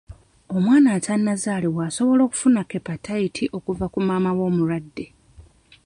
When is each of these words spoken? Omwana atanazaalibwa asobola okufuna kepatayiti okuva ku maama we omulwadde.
Omwana 0.55 0.89
atanazaalibwa 0.97 1.81
asobola 1.89 2.21
okufuna 2.27 2.61
kepatayiti 2.69 3.45
okuva 3.57 3.85
ku 3.93 3.99
maama 4.07 4.31
we 4.37 4.43
omulwadde. 4.49 5.05